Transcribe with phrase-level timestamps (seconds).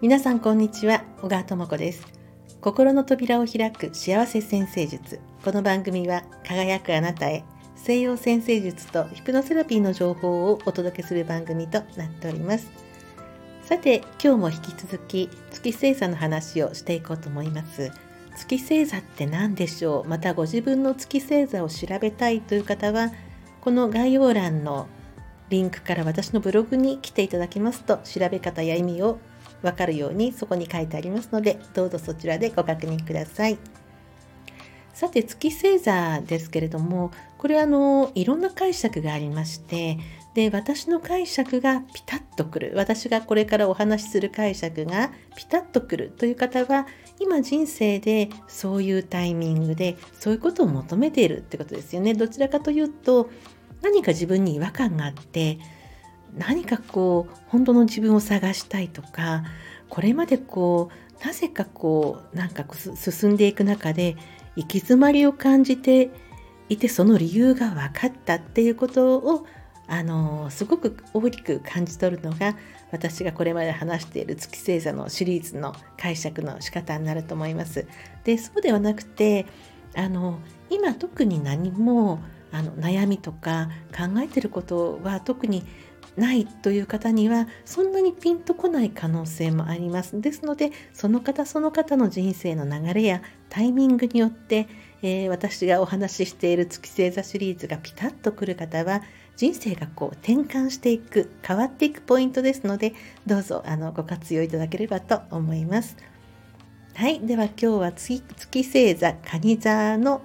[0.00, 1.04] 皆さんこんにちは。
[1.20, 2.06] 小川智子です。
[2.62, 5.20] 心の扉を開く幸せ先生術。
[5.44, 7.44] この番組は輝くあなたへ
[7.76, 12.70] 西洋先生術とヒプノセラピーの情報をお届けする番組となっております。
[13.64, 17.92] さて今日も引き続き月星座の話をしていこうと思います。
[18.36, 20.08] 月星座って何でしょう？
[20.08, 23.12] またご自分の月星座を調べたいという方は
[23.62, 24.88] この概要欄の
[25.48, 29.20] リンクから私のブログに来ていただきますと調べ方や意味を
[29.62, 33.58] わかるようにそこに書いてありますのでどうぞそちらでご確認ください。
[34.92, 39.98] さて月星座ですけれどもこれあのいろんな解釈がありまして
[40.34, 46.86] で私の解釈がピタッとくる私がこれからお話しする解釈がピタッとくるという方は
[47.18, 53.30] 今人生でそういうタイミングでそういうことを求めているってことですよねどちらかというと
[53.82, 55.58] 何か自分に違和感があって
[56.34, 59.44] 何かこう本当の自分を探したいとか
[59.88, 62.64] これまでこうなぜかこうなんか
[62.96, 64.16] 進んでいく中で
[64.56, 66.10] 行き詰まりを感じて
[66.68, 69.46] いてその理由が分かったっていうことを
[69.86, 72.56] あのすごく大きく感じ取るのが
[72.92, 77.86] 私がこれまで話している月星座のシリーズの解釈の仕方になると思います。
[78.24, 79.46] でそうではなくて
[79.94, 80.38] あの
[80.70, 82.20] 今特に何も
[82.52, 85.64] あの悩みとか考えてることは特に
[86.16, 90.20] ないという方にはそんなにピンとこない可能性もあります。
[90.20, 94.68] ですのでその方その方の人生の流れやタイミングによって、
[95.02, 99.02] えー、私がお話ししている月星座シリーズがピタッとくる方は
[99.36, 102.92] 人生がこう転換していく変わっていくポイントですので
[103.26, 105.96] どうぞあのご活用いただければと思います。
[106.94, 107.20] はい。
[107.20, 110.22] では今日は月月星座蟹座の、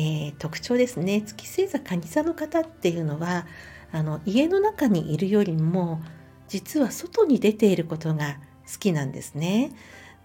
[0.00, 3.46] えー、特徴ですね月星座蟹座の方っていうのは
[3.92, 6.00] あの家の中にいるよりも
[6.48, 9.72] 実は外に出ていることが好きなんですね。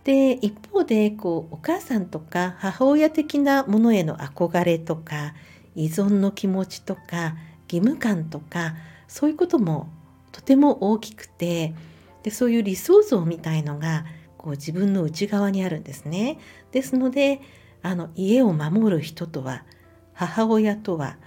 [0.06, 5.34] で一方でこうお母さんとか母親的なものへの憧れとか
[5.76, 7.36] 依存の気持ちとか
[7.70, 8.76] 義務感とか
[9.08, 9.90] そういうことも
[10.32, 11.74] とても大きくて
[12.24, 14.06] でそういう理想像みたいのが
[14.38, 16.38] こう自分の内側にあるんですね。
[16.72, 17.42] ですので
[17.86, 19.64] あの家を守る人とは
[20.14, 21.18] 母親とは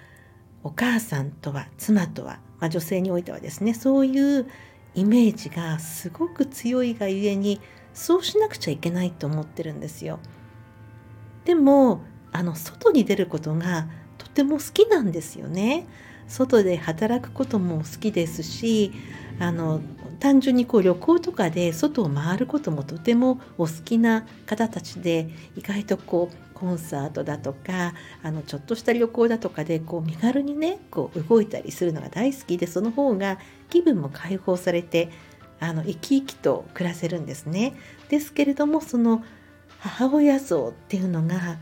[0.64, 4.48] お母さんとは妻とは、まあ、女性においてはですねそういう
[4.97, 7.60] イメージがすごく強いがゆえに
[7.94, 10.18] そうしなくちゃいけないと思ってるんですよ。
[11.44, 12.02] でも
[12.32, 13.86] あの外に出ることが
[14.18, 15.86] とても好きなんですよね。
[16.28, 18.93] 外で働くことも好きですし
[19.41, 19.81] あの
[20.21, 33.39] 単純にこう旅行とかで外を回ることもとてもお好きな方たちで意外とこうコンサートだとかあのちょっとした旅行だとかでこう身軽にねこう動いたりするのが大好きでその方が
[33.71, 35.10] 気分も解放されて
[35.60, 37.75] あの生き生きと暮らせるんですね。
[38.09, 39.25] ですけれどもその
[39.78, 41.59] 母親像っていうのが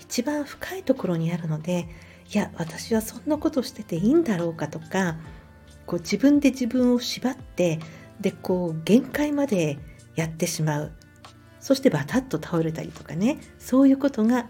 [0.00, 1.88] 一番深いところにあるので
[2.30, 5.16] いや私はそんなことしてていいんだろうかとか
[5.86, 7.78] こう自分で自分を縛って
[8.20, 9.78] でこう限界まで
[10.16, 10.92] やってしまう
[11.60, 14.48] そしてバタッと倒れたりとかねそういうことが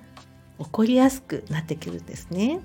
[0.59, 2.61] 起こりやすくなってくるんですね。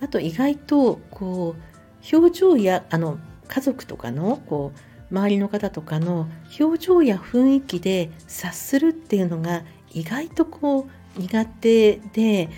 [0.00, 3.18] あと意外とこう表情やあの
[3.48, 6.28] 家族とかのこう周りの方とかの
[6.60, 10.86] 表情や雰囲気で察するっていうのが意外とこ
[11.16, 12.50] う苦手で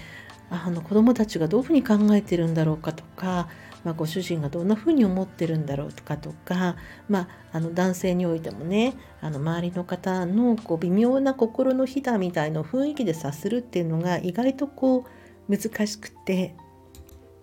[0.51, 3.49] あの子どもたちがどういうふうに考えてるんだろうかとか
[3.85, 6.77] まあ、ご主人がどんなふうに思ってるんだろうとかとか、
[7.09, 15.07] まあ、あの男性においてもねあの周りの方のこう微妙な心のひだみたいな雰囲気で察するっていうのが意外とこ
[15.49, 16.55] う難しくて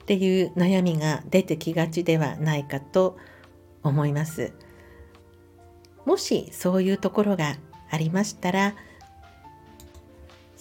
[0.04, 3.18] っていう悩みが出てきがちではないかと
[3.84, 4.54] 思います。
[6.06, 7.58] もしそういうところが
[7.90, 8.76] ありましたら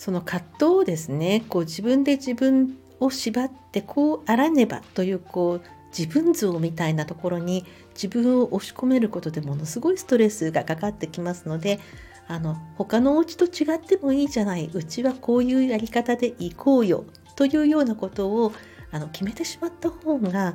[0.07, 1.43] その葛藤をですね。
[1.49, 11.81] こう自分で自分を縛ってこうあらねばというこう自分像みたいなところに自分を押し込めることでものすごいストレスがかかってきますので
[12.29, 14.71] あの他のお家と違ってもいいじゃない。
[14.73, 17.05] うちはこういうやり方で行こうよ
[17.35, 18.53] というようなことを
[18.93, 20.55] あの決めてしまった方が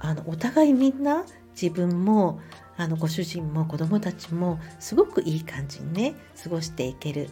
[0.00, 2.40] あのお互いみんな自分も
[2.76, 7.30] あのご主人も子供たちもすごくいい感じにね過ごしていける。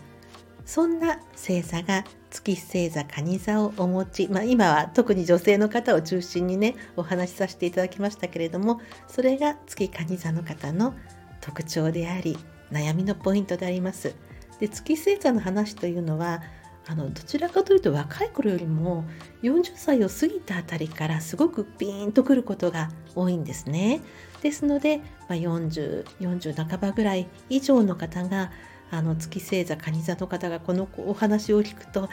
[0.69, 10.95] そんな星座が月星座蟹座をお持ち、まあ、今は特に女性の方を中心にねお話しさせていただきましたけれどもそれが月蟹座の方の
[11.41, 12.37] 特徴であり
[12.71, 14.15] 悩みのポイントであります。
[14.61, 16.43] で月星座の話というのは
[16.87, 19.05] あのどちらかというと若い頃よりも
[19.43, 24.03] 40歳を過ぎたあたりからすごくピーンとくることが多いんですね。
[24.43, 28.53] ですので、まあ、40、40半ばぐらい以上の方が
[28.91, 32.09] あの月星座蟹座の方がこのお話を聞くとわ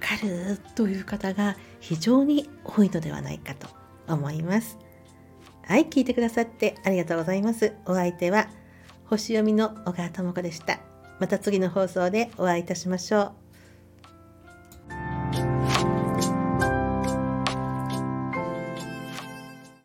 [0.00, 3.68] かるという方が非常に多いのではないかと
[4.08, 4.78] 思います。
[5.64, 7.74] はい、聞いてくださってありがとうございます。
[7.86, 8.48] お相手は
[9.04, 10.80] 星読みの小川智子でした。
[11.20, 13.47] また次の放送でお会いいたしましょう。